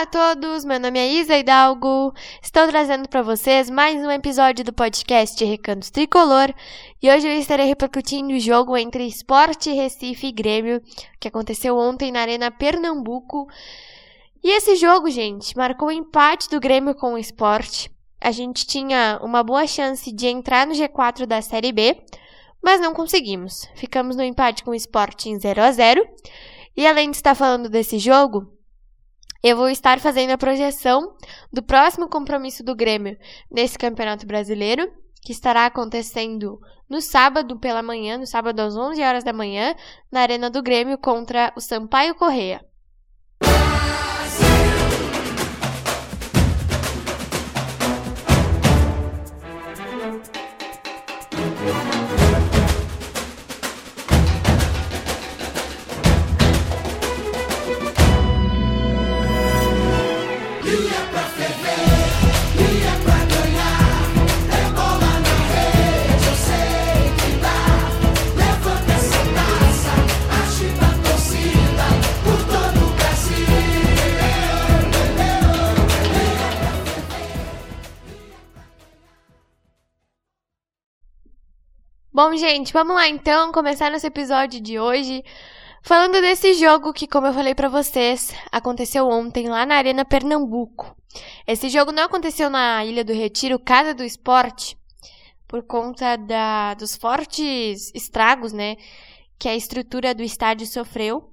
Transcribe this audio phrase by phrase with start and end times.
[0.00, 2.14] Olá a todos, meu nome é Isa Hidalgo.
[2.42, 6.54] Estou trazendo para vocês mais um episódio do podcast Recantos Tricolor
[7.02, 10.80] e hoje eu estarei repercutindo o jogo entre Esporte Recife e Grêmio
[11.20, 13.46] que aconteceu ontem na Arena Pernambuco.
[14.42, 17.90] E esse jogo, gente, marcou o empate do Grêmio com o Esporte.
[18.18, 22.02] A gente tinha uma boa chance de entrar no G4 da Série B,
[22.62, 23.68] mas não conseguimos.
[23.74, 26.08] Ficamos no empate com o Esporte em 0 a 0.
[26.74, 28.50] E além de estar falando desse jogo,
[29.42, 31.14] eu vou estar fazendo a projeção
[31.52, 33.16] do próximo compromisso do Grêmio
[33.50, 39.24] nesse Campeonato Brasileiro, que estará acontecendo no sábado pela manhã, no sábado às 11 horas
[39.24, 39.74] da manhã,
[40.10, 42.64] na Arena do Grêmio contra o Sampaio Correia.
[82.22, 85.24] Bom, gente, vamos lá então começar nosso episódio de hoje
[85.82, 90.94] falando desse jogo que, como eu falei para vocês, aconteceu ontem lá na Arena Pernambuco.
[91.46, 94.76] Esse jogo não aconteceu na Ilha do Retiro, Casa do Esporte,
[95.48, 98.76] por conta da, dos fortes estragos, né,
[99.38, 101.32] que a estrutura do estádio sofreu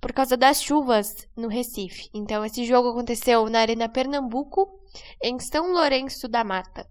[0.00, 2.10] por causa das chuvas no Recife.
[2.12, 4.80] Então, esse jogo aconteceu na Arena Pernambuco,
[5.22, 6.88] em São Lourenço da Mata.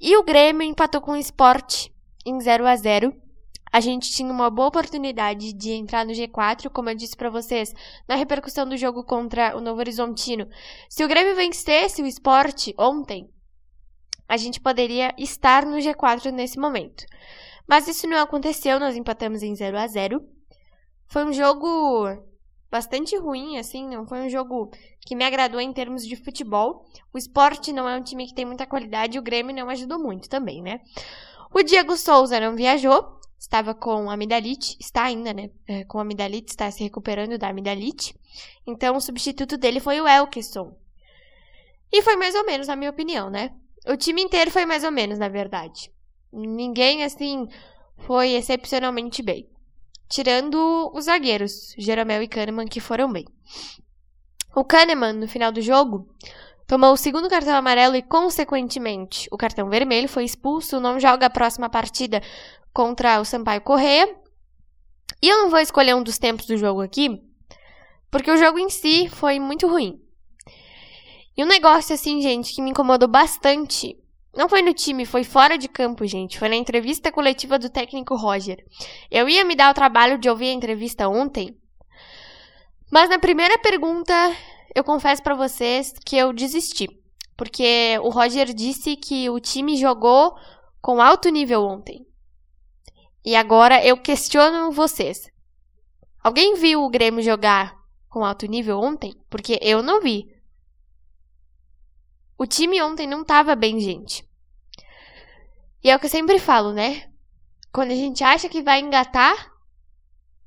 [0.00, 1.94] E o Grêmio empatou com o Esporte
[2.26, 3.12] em 0 a 0
[3.72, 7.74] a gente tinha uma boa oportunidade de entrar no G4, como eu disse para vocês,
[8.08, 10.48] na repercussão do jogo contra o Novo Horizontino.
[10.88, 13.28] Se o Grêmio vencesse o esporte ontem,
[14.28, 17.04] a gente poderia estar no G4 nesse momento.
[17.68, 20.20] Mas isso não aconteceu, nós empatamos em 0 a 0
[21.08, 22.06] Foi um jogo
[22.70, 24.70] bastante ruim, assim, não foi um jogo
[25.02, 26.84] que me agradou em termos de futebol.
[27.12, 30.28] O esporte não é um time que tem muita qualidade o Grêmio não ajudou muito
[30.28, 30.80] também, né?
[31.52, 35.50] O Diego Souza não viajou, estava com amidalite, está ainda, né?
[35.66, 38.14] É, com amidalite, está se recuperando da amidalite.
[38.66, 40.76] Então, o substituto dele foi o Elkeson.
[41.92, 43.54] E foi mais ou menos, na minha opinião, né?
[43.86, 45.92] O time inteiro foi mais ou menos, na verdade.
[46.32, 47.46] Ninguém, assim,
[47.98, 49.48] foi excepcionalmente bem.
[50.08, 53.24] Tirando os zagueiros, Jeromel e Kahneman, que foram bem.
[54.54, 56.08] O Kahneman, no final do jogo,
[56.66, 61.30] Tomou o segundo cartão amarelo e, consequentemente, o cartão vermelho, foi expulso, não joga a
[61.30, 62.20] próxima partida
[62.72, 64.08] contra o Sampaio Correia.
[65.22, 67.22] E eu não vou escolher um dos tempos do jogo aqui,
[68.10, 70.00] porque o jogo em si foi muito ruim.
[71.36, 73.96] E um negócio assim, gente, que me incomodou bastante,
[74.34, 76.38] não foi no time, foi fora de campo, gente.
[76.38, 78.58] Foi na entrevista coletiva do técnico Roger.
[79.10, 81.56] Eu ia me dar o trabalho de ouvir a entrevista ontem,
[82.90, 84.14] mas na primeira pergunta
[84.76, 86.86] eu confesso para vocês que eu desisti.
[87.34, 90.36] Porque o Roger disse que o time jogou
[90.82, 92.06] com alto nível ontem.
[93.24, 95.30] E agora eu questiono vocês.
[96.22, 97.74] Alguém viu o Grêmio jogar
[98.10, 99.14] com alto nível ontem?
[99.30, 100.26] Porque eu não vi.
[102.36, 104.28] O time ontem não tava bem, gente.
[105.82, 107.10] E é o que eu sempre falo, né?
[107.72, 109.50] Quando a gente acha que vai engatar,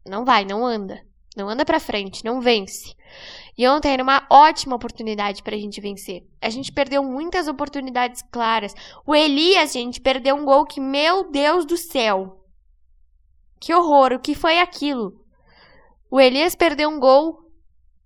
[0.05, 1.03] não vai, não anda.
[1.35, 2.95] Não anda pra frente, não vence.
[3.59, 6.25] E ontem era uma ótima oportunidade para a gente vencer.
[6.41, 8.73] A gente perdeu muitas oportunidades claras.
[9.05, 12.41] O Elias, gente, perdeu um gol que, meu Deus do céu.
[13.59, 15.25] Que horror, o que foi aquilo?
[16.09, 17.51] O Elias perdeu um gol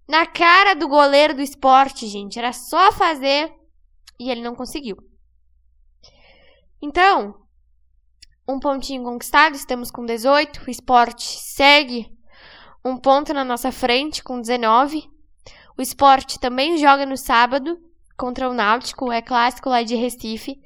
[0.07, 2.39] na cara do goleiro do esporte, gente.
[2.39, 3.53] Era só fazer
[4.19, 4.97] e ele não conseguiu.
[6.81, 7.35] Então,
[8.49, 10.63] um pontinho conquistado, estamos com 18.
[10.65, 12.11] O esporte segue
[12.83, 15.12] um ponto na nossa frente com 19.
[15.77, 17.79] O esporte também joga no sábado
[18.17, 20.61] contra o Náutico, é clássico lá de Recife.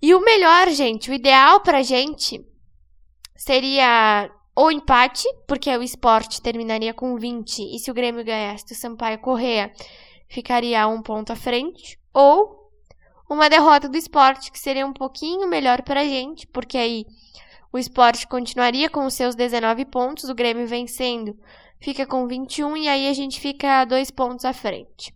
[0.00, 2.44] E o melhor, gente, o ideal pra gente
[3.36, 8.76] seria o empate, porque o esporte terminaria com 20, e se o Grêmio ganhasse o
[8.76, 9.72] Sampaio Correa,
[10.28, 12.70] ficaria um ponto à frente, ou
[13.30, 17.06] uma derrota do esporte, que seria um pouquinho melhor pra gente, porque aí
[17.72, 21.38] o esporte continuaria com os seus 19 pontos, o Grêmio vencendo
[21.82, 25.14] fica com 21 e aí a gente fica dois pontos à frente.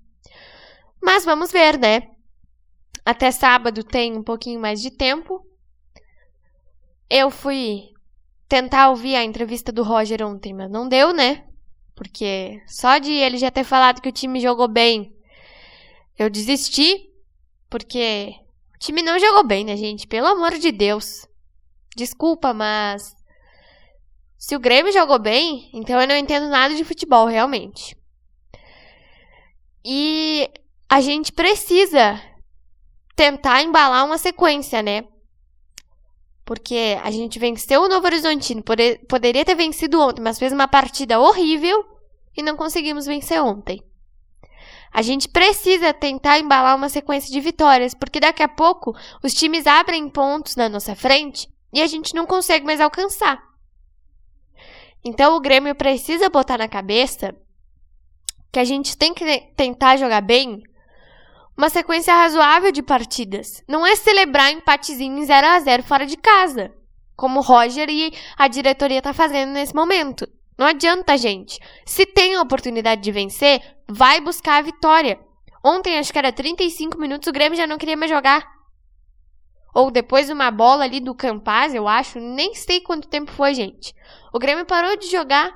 [1.01, 2.11] Mas vamos ver, né?
[3.05, 5.47] Até sábado tem um pouquinho mais de tempo.
[7.09, 7.91] Eu fui
[8.49, 11.47] tentar ouvir a entrevista do Roger ontem, mas não deu, né?
[11.95, 15.17] Porque só de ele já ter falado que o time jogou bem,
[16.19, 17.11] eu desisti.
[17.71, 18.35] Porque
[18.75, 20.07] o time não jogou bem, né, gente?
[20.07, 21.27] Pelo amor de Deus.
[21.97, 23.16] Desculpa, mas.
[24.47, 27.97] Se o Grêmio jogou bem, então eu não entendo nada de futebol, realmente.
[29.85, 30.49] E
[30.89, 32.23] a gente precisa
[33.17, 35.03] tentar embalar uma sequência, né?
[36.45, 40.69] Porque a gente venceu o Novo Horizontino, poder, poderia ter vencido ontem, mas fez uma
[40.69, 41.85] partida horrível
[42.37, 43.83] e não conseguimos vencer ontem.
[44.93, 48.95] A gente precisa tentar embalar uma sequência de vitórias, porque daqui a pouco
[49.25, 53.46] os times abrem pontos na nossa frente e a gente não consegue mais alcançar.
[55.07, 57.33] Então o Grêmio precisa botar na cabeça
[58.51, 59.25] que a gente tem que
[59.57, 60.65] tentar jogar bem
[61.57, 63.63] uma sequência razoável de partidas.
[63.69, 66.75] Não é celebrar empatezinho em 0 a 0 fora de casa,
[67.15, 70.29] como o Roger e a diretoria tá fazendo nesse momento.
[70.59, 71.61] Não adianta, gente.
[71.85, 75.21] Se tem a oportunidade de vencer, vai buscar a vitória.
[75.65, 78.56] Ontem, acho que era 35 minutos, o Grêmio já não queria mais jogar.
[79.77, 83.53] Ou depois de uma bola ali do Campaz, eu acho, nem sei quanto tempo foi,
[83.53, 83.95] gente.
[84.33, 85.55] O Grêmio parou de jogar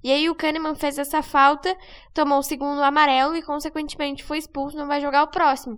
[0.00, 1.76] e aí o Kahneman fez essa falta,
[2.14, 5.76] tomou o segundo amarelo e, consequentemente, foi expulso, não vai jogar o próximo.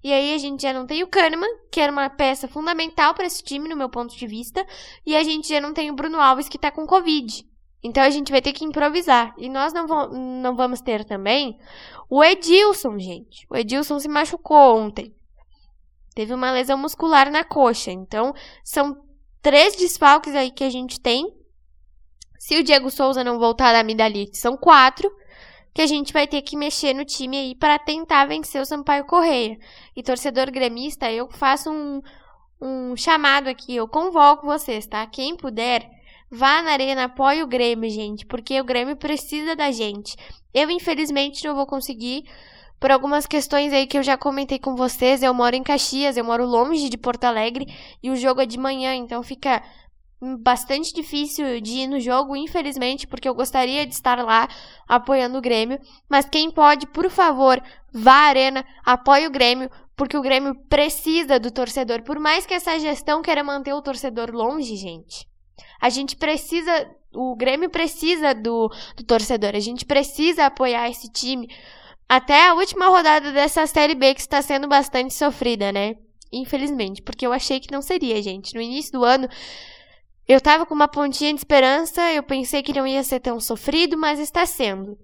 [0.00, 3.26] E aí a gente já não tem o Kahneman, que era uma peça fundamental para
[3.26, 4.64] esse time, no meu ponto de vista,
[5.04, 7.44] e a gente já não tem o Bruno Alves, que tá com Covid.
[7.82, 9.34] Então a gente vai ter que improvisar.
[9.36, 11.58] E nós não, não vamos ter também
[12.08, 13.44] o Edilson, gente.
[13.50, 15.17] O Edilson se machucou ontem.
[16.18, 17.92] Teve uma lesão muscular na coxa.
[17.92, 18.34] Então,
[18.64, 18.96] são
[19.40, 21.32] três desfalques aí que a gente tem
[22.36, 25.08] se o Diego Souza não voltar da amidalite, são quatro
[25.72, 29.04] que a gente vai ter que mexer no time aí para tentar vencer o Sampaio
[29.04, 29.56] Correia.
[29.94, 32.02] E torcedor gremista, eu faço um,
[32.60, 35.06] um chamado aqui, eu convoco vocês, tá?
[35.06, 35.88] Quem puder,
[36.28, 40.16] vá na arena, apoie o Grêmio, gente, porque o Grêmio precisa da gente.
[40.52, 42.24] Eu, infelizmente, não vou conseguir
[42.80, 45.22] por algumas questões aí que eu já comentei com vocês.
[45.22, 47.66] Eu moro em Caxias, eu moro longe de Porto Alegre
[48.02, 49.62] e o jogo é de manhã, então fica
[50.40, 54.48] bastante difícil de ir no jogo, infelizmente, porque eu gostaria de estar lá
[54.86, 55.78] apoiando o Grêmio.
[56.08, 61.38] Mas quem pode, por favor, vá à arena, apoie o Grêmio, porque o Grêmio precisa
[61.38, 62.02] do torcedor.
[62.02, 65.26] Por mais que essa gestão queira manter o torcedor longe, gente,
[65.80, 66.90] a gente precisa.
[67.14, 71.48] O Grêmio precisa do, do torcedor, a gente precisa apoiar esse time.
[72.08, 75.96] Até a última rodada dessa Série B que está sendo bastante sofrida, né?
[76.32, 78.54] Infelizmente, porque eu achei que não seria, gente.
[78.54, 79.28] No início do ano,
[80.26, 83.96] eu tava com uma pontinha de esperança, eu pensei que não ia ser tão sofrido,
[83.96, 84.98] mas está sendo.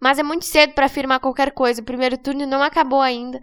[0.00, 1.80] Mas é muito cedo para afirmar qualquer coisa.
[1.80, 3.40] O primeiro turno não acabou ainda.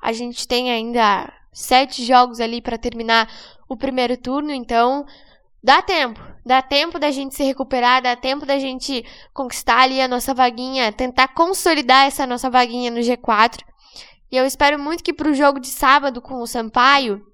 [0.00, 3.30] A gente tem ainda sete jogos ali para terminar
[3.68, 5.06] o primeiro turno, então
[5.64, 6.20] dá tempo.
[6.46, 9.02] Dá tempo da gente se recuperar, dá tempo da gente
[9.32, 13.60] conquistar ali a nossa vaguinha, tentar consolidar essa nossa vaguinha no G4.
[14.30, 17.24] E eu espero muito que pro jogo de sábado com o Sampaio,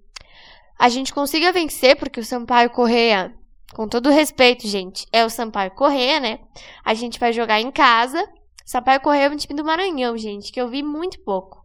[0.78, 3.34] a gente consiga vencer, porque o Sampaio Correia,
[3.74, 6.38] com todo respeito, gente, é o Sampaio Correia, né?
[6.84, 8.24] A gente vai jogar em casa.
[8.64, 11.60] Sampaio Correia é um time do Maranhão, gente, que eu vi muito pouco.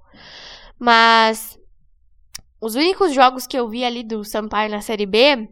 [0.80, 1.60] Mas
[2.60, 5.48] os únicos jogos que eu vi ali do Sampaio na Série B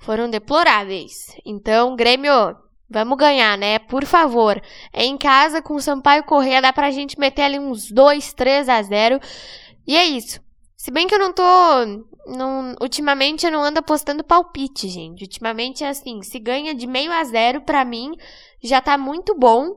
[0.00, 1.14] foram deploráveis.
[1.44, 2.32] Então, Grêmio,
[2.88, 3.78] vamos ganhar, né?
[3.78, 4.60] Por favor.
[4.92, 8.68] É em casa com o Sampaio Correia, dá pra gente meter ali uns 2, 3
[8.68, 9.20] a 0.
[9.86, 10.40] E é isso.
[10.76, 11.42] Se bem que eu não tô.
[12.26, 15.22] Não, ultimamente eu não ando apostando palpite, gente.
[15.22, 18.12] Ultimamente é assim: se ganha de meio a zero, pra mim,
[18.62, 19.76] já tá muito bom.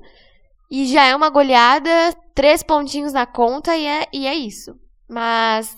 [0.71, 1.89] E já é uma goleada,
[2.33, 4.75] três pontinhos na conta e é, e é isso.
[5.07, 5.75] Mas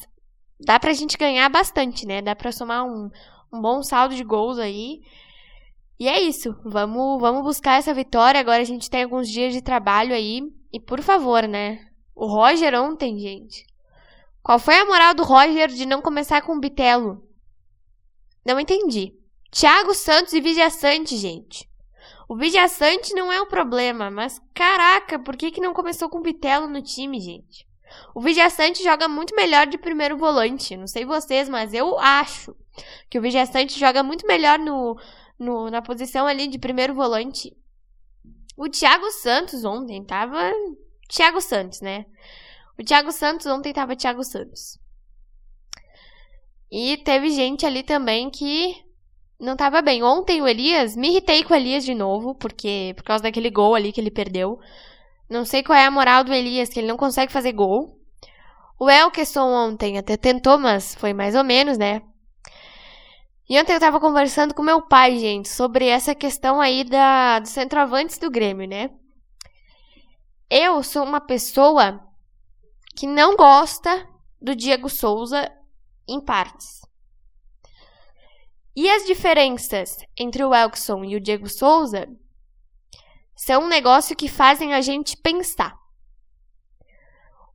[0.59, 2.21] dá pra gente ganhar bastante, né?
[2.21, 3.09] Dá pra somar um,
[3.55, 5.01] um bom saldo de gols aí.
[5.99, 6.55] E é isso.
[6.63, 8.39] Vamos, vamos buscar essa vitória.
[8.39, 10.41] Agora a gente tem alguns dias de trabalho aí.
[10.71, 11.79] E por favor, né?
[12.13, 13.65] O Roger ontem, gente.
[14.43, 17.23] Qual foi a moral do Roger de não começar com o Bitelo?
[18.45, 19.13] Não entendi.
[19.51, 21.67] Thiago Santos e Vidia Sante, gente.
[22.27, 26.19] O Vidia Sante não é um problema, mas caraca, por que, que não começou com
[26.19, 27.65] o Bitelo no time, gente?
[28.13, 30.77] O Vidia Sante joga muito melhor de primeiro volante.
[30.77, 32.55] Não sei vocês, mas eu acho
[33.09, 34.97] que o Vidia Sante joga muito melhor no,
[35.37, 37.55] no, na posição ali de primeiro volante.
[38.57, 40.51] O Thiago Santos ontem tava.
[41.09, 42.05] Thiago Santos, né?
[42.79, 44.79] O Thiago Santos ontem tava Thiago Santos.
[46.71, 48.75] E teve gente ali também que
[49.39, 50.03] não tava bem.
[50.03, 53.75] Ontem o Elias, me irritei com o Elias de novo, porque por causa daquele gol
[53.75, 54.59] ali que ele perdeu.
[55.29, 57.99] Não sei qual é a moral do Elias, que ele não consegue fazer gol.
[58.79, 62.01] O Elkeson ontem até tentou, mas foi mais ou menos, né?
[63.47, 67.51] E ontem eu tava conversando com meu pai, gente, sobre essa questão aí da, dos
[67.51, 68.89] centroavantes do Grêmio, né?
[70.49, 72.01] Eu sou uma pessoa
[72.95, 74.07] que não gosta
[74.41, 75.51] do Diego Souza
[76.07, 76.81] em partes.
[78.75, 82.07] E as diferenças entre o Elkson e o Diego Souza
[83.35, 85.75] são um negócio que fazem a gente pensar.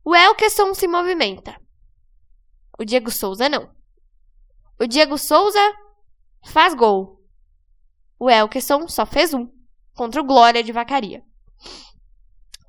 [0.03, 1.59] O Elkerson se movimenta.
[2.77, 3.69] O Diego Souza não.
[4.79, 5.59] O Diego Souza
[6.45, 7.19] faz gol.
[8.19, 9.47] O Elkerson só fez um
[9.93, 11.23] contra o Glória de Vacaria.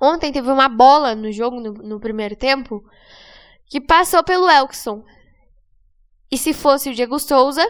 [0.01, 2.83] Ontem teve uma bola no jogo no, no primeiro tempo
[3.67, 5.05] que passou pelo Elkson.
[6.31, 7.67] E se fosse o Diego Souza,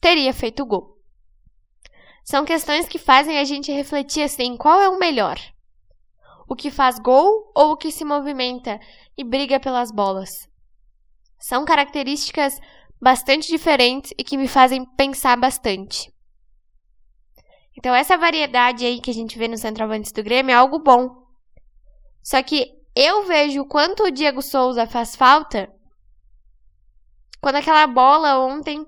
[0.00, 0.93] teria feito o gol.
[2.24, 5.38] São questões que fazem a gente refletir assim: qual é o melhor?
[6.48, 8.80] O que faz gol ou o que se movimenta
[9.16, 10.30] e briga pelas bolas?
[11.38, 12.58] São características
[13.00, 16.10] bastante diferentes e que me fazem pensar bastante.
[17.76, 21.26] Então, essa variedade aí que a gente vê no centroavantes do Grêmio é algo bom.
[22.22, 25.70] Só que eu vejo o quanto o Diego Souza faz falta
[27.42, 28.86] quando aquela bola ontem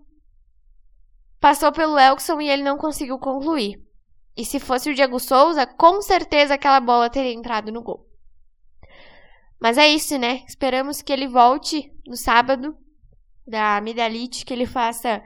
[1.46, 3.80] passou pelo Elkson e ele não conseguiu concluir.
[4.36, 8.04] E se fosse o Diego Souza, com certeza aquela bola teria entrado no gol.
[9.60, 10.42] Mas é isso, né?
[10.48, 12.76] Esperamos que ele volte no sábado
[13.46, 15.22] da Midalite, que ele faça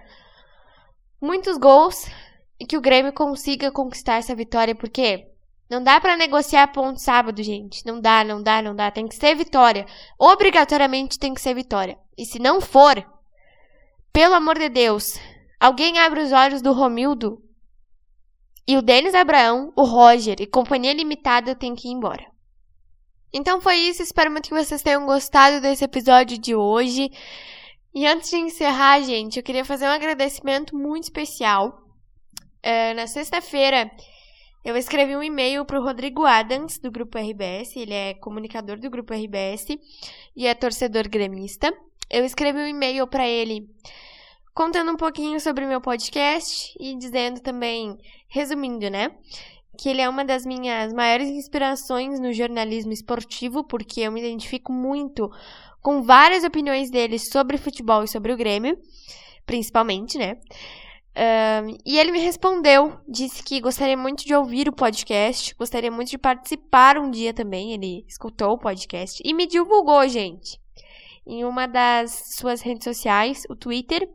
[1.19, 2.07] muitos gols
[2.61, 5.27] e que o Grêmio consiga conquistar essa vitória, porque
[5.71, 7.83] não dá para negociar ponto sábado, gente.
[7.87, 8.91] Não dá, não dá, não dá.
[8.91, 9.87] Tem que ser vitória.
[10.19, 11.97] Obrigatoriamente tem que ser vitória.
[12.15, 13.03] E se não for,
[14.13, 15.19] pelo amor de Deus,
[15.61, 17.41] alguém abre os olhos do Romildo
[18.67, 22.25] e o Denis Abraão, o Roger e Companhia Limitada tem que ir embora.
[23.33, 24.03] Então foi isso.
[24.03, 27.11] Espero muito que vocês tenham gostado desse episódio de hoje.
[27.95, 31.83] E antes de encerrar, gente, eu queria fazer um agradecimento muito especial.
[32.63, 33.91] É, na sexta-feira,
[34.65, 37.77] eu escrevi um e-mail para o Rodrigo Adams, do Grupo RBS.
[37.77, 39.67] Ele é comunicador do Grupo RBS
[40.37, 41.73] e é torcedor gremista.
[42.09, 43.69] Eu escrevi um e-mail para ele
[44.61, 47.97] contando um pouquinho sobre o meu podcast e dizendo também,
[48.29, 49.11] resumindo, né?
[49.79, 54.71] Que ele é uma das minhas maiores inspirações no jornalismo esportivo, porque eu me identifico
[54.71, 55.31] muito
[55.81, 58.79] com várias opiniões dele sobre futebol e sobre o Grêmio,
[59.47, 60.37] principalmente, né?
[61.17, 66.11] Um, e ele me respondeu, disse que gostaria muito de ouvir o podcast, gostaria muito
[66.11, 67.73] de participar um dia também.
[67.73, 70.61] Ele escutou o podcast e me divulgou, gente,
[71.27, 74.07] em uma das suas redes sociais, o Twitter,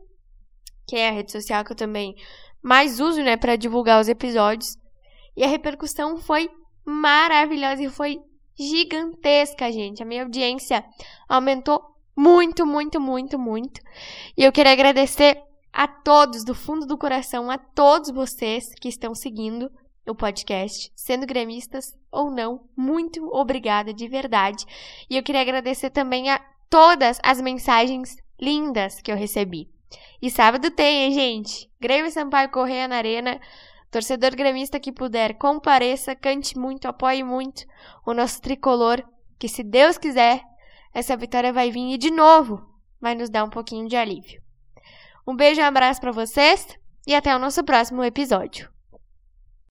[0.86, 2.14] que é a rede social que eu também
[2.62, 4.76] mais uso, né, para divulgar os episódios.
[5.36, 6.48] E a repercussão foi
[6.84, 8.18] maravilhosa e foi
[8.58, 10.02] gigantesca, gente.
[10.02, 10.84] A minha audiência
[11.28, 11.80] aumentou
[12.16, 13.80] muito, muito, muito, muito.
[14.36, 15.38] E eu queria agradecer
[15.72, 19.70] a todos, do fundo do coração, a todos vocês que estão seguindo
[20.08, 22.60] o podcast, sendo gremistas ou não.
[22.76, 24.64] Muito obrigada de verdade.
[25.10, 26.40] E eu queria agradecer também a
[26.70, 29.68] todas as mensagens lindas que eu recebi.
[30.20, 31.70] E sábado tem, hein, gente?
[31.80, 33.40] Grêmio Sampaio Correia na Arena.
[33.90, 37.64] Torcedor gremista que puder, compareça, cante muito, apoie muito
[38.04, 39.02] o nosso tricolor,
[39.38, 40.42] que se Deus quiser,
[40.92, 42.60] essa vitória vai vir e de novo
[43.00, 44.42] vai nos dar um pouquinho de alívio.
[45.26, 46.66] Um beijo e um abraço para vocês
[47.06, 48.75] e até o nosso próximo episódio.